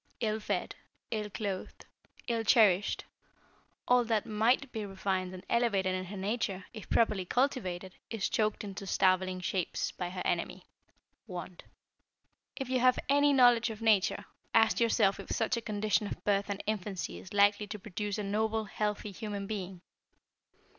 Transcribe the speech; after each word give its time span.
Ill 0.19 0.39
fed, 0.39 0.75
ill 1.11 1.29
clothed, 1.29 1.85
ill 2.27 2.41
cherished, 2.43 3.05
all 3.87 4.03
that 4.03 4.25
might 4.25 4.71
be 4.71 4.83
refined 4.83 5.31
and 5.31 5.45
elevated 5.47 5.93
in 5.93 6.05
her 6.05 6.17
nature, 6.17 6.65
if 6.73 6.89
properly 6.89 7.23
cultivated, 7.23 7.93
is 8.09 8.27
choked 8.27 8.63
into 8.63 8.87
starveling 8.87 9.39
shapes 9.39 9.91
by 9.91 10.09
her 10.09 10.23
enemy 10.25 10.65
Want. 11.27 11.65
"If 12.55 12.67
you 12.67 12.79
have 12.79 12.97
any 13.09 13.31
knowledge 13.31 13.69
of 13.69 13.79
nature, 13.83 14.25
ask 14.55 14.79
yourself 14.79 15.19
if 15.19 15.29
such 15.31 15.55
a 15.55 15.61
condition 15.61 16.07
of 16.07 16.23
birth 16.23 16.49
and 16.49 16.63
infancy 16.65 17.19
is 17.19 17.31
likely 17.31 17.67
to 17.67 17.77
produce 17.77 18.17
a 18.17 18.23
noble, 18.23 18.65
healthy 18.65 19.11
human 19.11 19.45
being? 19.45 19.81